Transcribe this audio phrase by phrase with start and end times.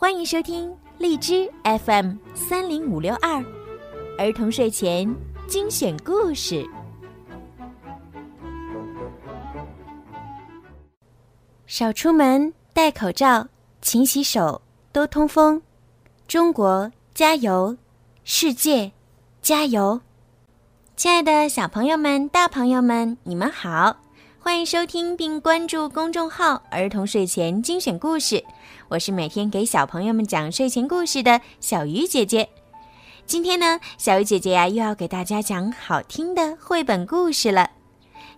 [0.00, 3.44] 欢迎收听荔枝 FM 三零五六二
[4.16, 5.12] 儿童睡前
[5.48, 6.64] 精选故事。
[11.66, 13.48] 少出门，戴口罩，
[13.82, 15.60] 勤洗手，多通风。
[16.28, 17.76] 中国加油，
[18.22, 18.92] 世界
[19.42, 20.00] 加油！
[20.94, 23.96] 亲爱的小朋友们、大朋友们，你们好，
[24.48, 28.42] 欢迎收听并关注公众号“儿童睡前精选故事”。
[28.88, 32.48] 我是每天给小朋友们讲睡前故事的小鱼姐姐。
[33.26, 37.70] 今天呢，小鱼姐姐呀又要给大家讲好听的绘本故事了。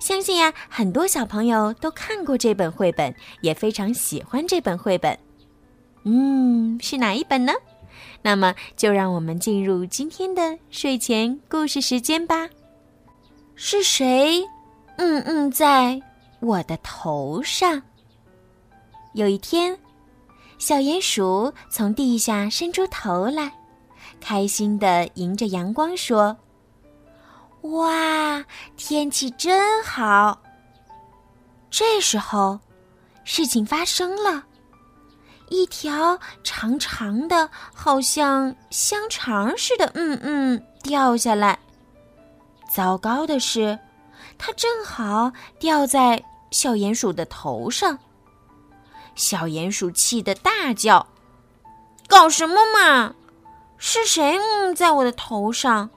[0.01, 5.17] 相信呀，很多小朋友都看过这本绘本，也非常喜欢这本绘本。
[6.03, 7.53] 嗯，是哪一本呢？
[8.23, 12.49] 那么就让我们进入今天的睡前故事时间吧。
[13.55, 14.45] 是谁？
[15.01, 16.01] 嗯嗯，在
[16.41, 17.83] 我的头上。
[19.15, 19.77] 有一天。
[20.59, 23.51] 小鼹鼠从地下伸出头来，
[24.21, 26.37] 开心地迎着阳光说
[27.73, 28.45] ：“哇，
[28.77, 30.39] 天气真好！”
[31.73, 32.61] 这时候，
[33.25, 34.45] 事情发生了，
[35.49, 41.59] 一条长长的、好像香肠似的，嗯嗯，掉下来。
[42.71, 43.79] 糟糕的是，
[44.43, 47.99] 它正好掉在小鼹鼠的头上。
[49.15, 51.07] 小鼹鼠气得大叫
[52.09, 53.15] ：“搞什么嘛！
[53.77, 55.91] 是谁嗯在我的头上？”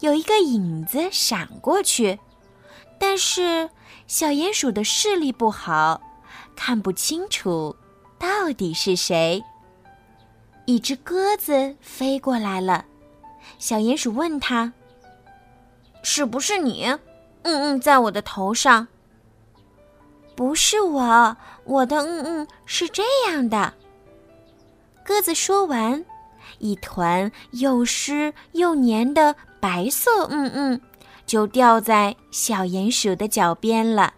[0.00, 2.18] 有一个影子闪过去，
[2.98, 3.68] 但是
[4.06, 6.00] 小鼹鼠的视力不好，
[6.56, 7.76] 看不清楚
[8.18, 9.44] 到底是谁。
[10.64, 12.86] 一只鸽子飞过来了，
[13.58, 14.72] 小鼹鼠问他
[16.04, 16.84] ：“是不是你？
[17.42, 18.86] 嗯嗯，在我的头上？”
[20.36, 23.72] 不是我，我的嗯嗯是这样的。
[25.04, 26.04] 鸽子说完，
[26.58, 30.80] 一团又湿又黏的白色嗯嗯
[31.24, 34.12] 就掉在小鼹鼠的脚边了。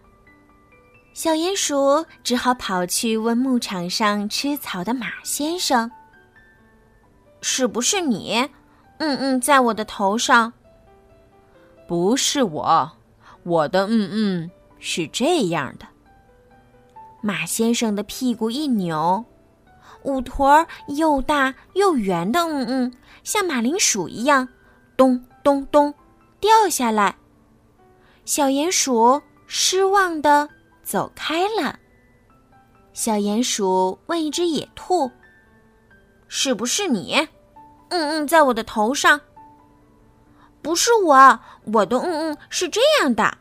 [1.13, 5.91] 小鼹鼠只好跑去问牧场上吃草的马先生
[7.41, 8.37] ：“是不是你？
[8.97, 10.51] 嗯嗯，在我的头上？”
[11.87, 12.91] 不是我，
[13.43, 15.87] 我的嗯嗯是这样的。
[17.21, 19.23] 马先生的屁股一扭，
[20.03, 22.93] 五坨又大又圆的嗯嗯，
[23.23, 24.49] 像马铃薯一样，
[24.97, 25.93] 咚咚咚
[26.39, 27.15] 掉下来。
[28.25, 30.49] 小鼹鼠失望的
[30.83, 31.79] 走开了。
[32.93, 35.09] 小鼹鼠问一只野兔
[36.27, 37.27] ：“是不是你
[37.89, 39.21] ？”“嗯嗯，在我的头上。
[40.67, 41.39] ”“不是我，
[41.71, 43.37] 我的嗯嗯是这样的。”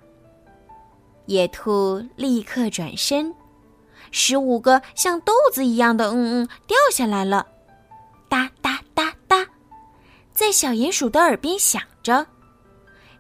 [1.27, 3.35] 野兔立刻转身。
[4.13, 7.45] 十五个像豆子一样的嗯嗯掉下来了，
[8.29, 9.45] 哒哒哒哒，
[10.33, 12.25] 在小鼹鼠的耳边响着。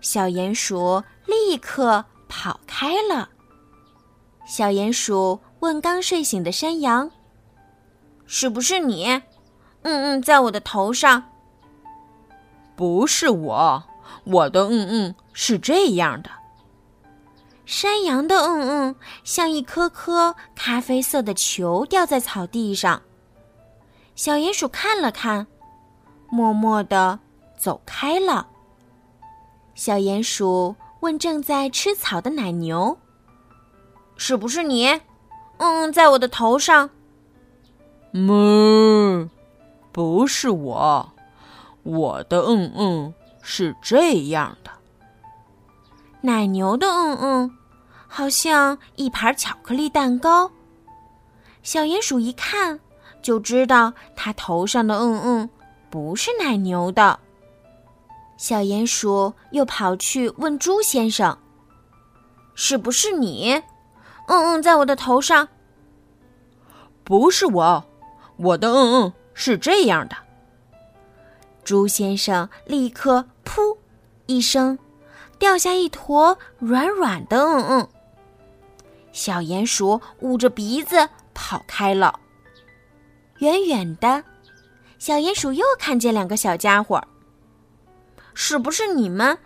[0.00, 3.28] 小鼹鼠立刻跑开了。
[4.46, 7.10] 小鼹鼠问刚睡醒的山羊
[8.24, 9.20] ：“是不是你
[9.82, 11.24] ？”“嗯嗯，在我的头上。
[12.76, 13.82] ”“不是我，
[14.24, 16.30] 我的嗯嗯是这样的。”
[17.66, 23.02] 山羊的嗯嗯像一颗颗咖啡色的球掉在草地上。
[24.14, 25.46] 小鼹鼠看了看，
[26.30, 27.18] 默默地
[27.56, 28.46] 走开了。
[29.74, 32.96] 小鼹鼠问正在吃草的奶牛
[34.16, 35.00] ：“是不是你
[35.58, 36.88] ？”“嗯，在我的头上。
[38.14, 39.28] ”“哞，
[39.92, 41.12] 不是我，
[41.82, 43.14] 我的嗯嗯
[43.48, 44.70] 是这样的。”
[46.20, 47.56] 奶牛的嗯嗯，
[48.08, 50.50] 好像一盘巧克力蛋糕。
[51.62, 52.80] 小鼹鼠一看
[53.22, 55.50] 就知道，它头上的嗯嗯
[55.88, 57.20] 不是奶牛的。
[58.36, 61.38] 小鼹鼠又跑去问猪先生
[62.56, 63.62] ：“是不是你
[64.26, 65.46] ？”“嗯嗯，在我的头上。
[67.04, 67.84] ”“不是我，
[68.36, 70.16] 我的嗯嗯是这样的。”
[71.62, 73.78] 猪先生立刻“噗”
[74.26, 74.78] 一声。
[75.38, 77.88] 掉下一坨软软的，嗯嗯。
[79.12, 82.18] 小鼹鼠捂着鼻子跑开了。
[83.40, 84.24] 远远的，
[84.98, 87.06] 小鼹鼠又看见两个小家伙。
[88.32, 89.36] 是不是你们？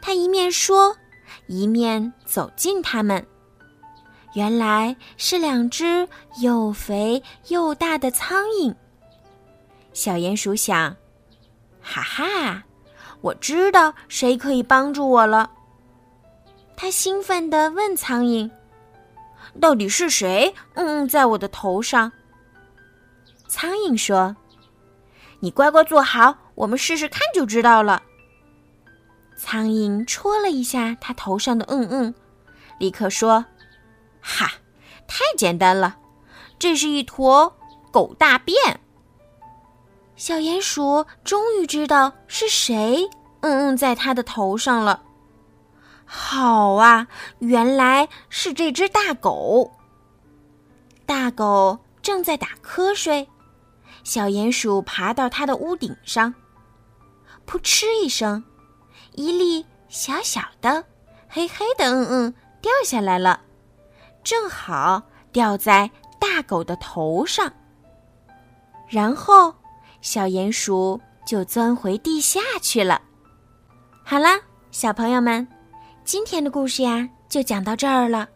[0.00, 0.96] 他一面说，
[1.48, 3.26] 一面走近他们。
[4.34, 6.08] 原来是两只
[6.40, 8.72] 又肥又大的苍蝇。
[9.92, 10.96] 小鼹鼠想：
[11.82, 12.62] 哈哈。
[13.20, 15.50] 我知道谁可以帮助我了。
[16.76, 18.48] 他兴奋地问苍蝇
[19.60, 22.12] ：“到底是谁？”“嗯嗯，在我的头上。”
[23.48, 24.36] 苍蝇说
[25.40, 28.02] ：“你乖乖坐好，我们试试看就知道了。”
[29.36, 32.14] 苍蝇戳了一下他头上的“嗯嗯”，
[32.78, 33.44] 立刻说
[34.20, 34.52] ：“哈，
[35.08, 35.96] 太简单了，
[36.58, 37.56] 这是一坨
[37.90, 38.77] 狗大便。”
[40.18, 43.08] 小鼹鼠终于知道是谁
[43.40, 45.00] “嗯嗯”在它的头上了。
[46.04, 47.06] 好啊，
[47.38, 49.70] 原来是这只大狗。
[51.06, 53.28] 大狗正在打瞌睡，
[54.02, 56.34] 小鼹鼠爬到它的屋顶上，
[57.46, 58.42] 扑哧一声，
[59.12, 60.84] 一粒小小的、
[61.28, 63.40] 黑黑的“嗯嗯”掉下来了，
[64.24, 65.00] 正好
[65.30, 65.88] 掉在
[66.18, 67.52] 大狗的头上。
[68.88, 69.54] 然后，
[70.00, 73.00] 小鼹鼠就钻回地下去了。
[74.04, 74.38] 好啦，
[74.70, 75.46] 小朋友们。
[76.04, 78.26] 今天的故事呀，就讲到这儿了。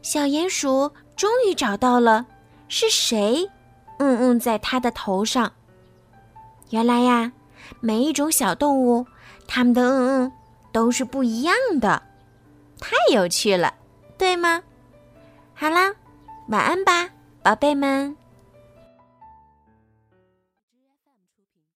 [0.00, 2.24] 小鼹鼠终于找到了
[2.68, 3.50] 是谁，
[3.98, 5.52] 嗯嗯，在它的头上。
[6.70, 7.32] 原来呀，
[7.80, 9.04] 每一种小动物，
[9.48, 10.32] 它们的嗯嗯
[10.70, 12.00] 都是不一样的，
[12.78, 13.74] 太有趣了，
[14.16, 14.62] 对吗？
[15.54, 15.92] 好啦，
[16.46, 17.10] 晚安吧，
[17.42, 18.16] 宝贝们。